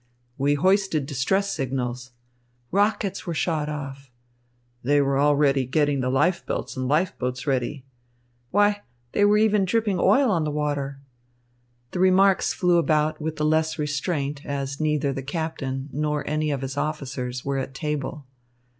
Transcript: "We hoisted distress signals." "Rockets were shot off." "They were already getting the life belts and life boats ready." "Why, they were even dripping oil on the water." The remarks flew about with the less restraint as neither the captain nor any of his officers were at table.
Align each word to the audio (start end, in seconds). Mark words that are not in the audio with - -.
"We 0.35 0.55
hoisted 0.55 1.05
distress 1.05 1.53
signals." 1.53 2.09
"Rockets 2.71 3.27
were 3.27 3.35
shot 3.35 3.69
off." 3.69 4.09
"They 4.81 4.99
were 4.99 5.19
already 5.19 5.63
getting 5.67 5.99
the 5.99 6.09
life 6.09 6.43
belts 6.43 6.75
and 6.75 6.87
life 6.87 7.15
boats 7.19 7.45
ready." 7.45 7.85
"Why, 8.49 8.81
they 9.11 9.25
were 9.25 9.37
even 9.37 9.63
dripping 9.63 9.99
oil 9.99 10.31
on 10.31 10.43
the 10.43 10.49
water." 10.49 11.01
The 11.91 11.99
remarks 11.99 12.51
flew 12.51 12.77
about 12.79 13.21
with 13.21 13.35
the 13.35 13.45
less 13.45 13.77
restraint 13.77 14.43
as 14.43 14.81
neither 14.81 15.13
the 15.13 15.21
captain 15.21 15.87
nor 15.93 16.27
any 16.27 16.49
of 16.49 16.61
his 16.63 16.77
officers 16.77 17.45
were 17.45 17.59
at 17.59 17.75
table. 17.75 18.25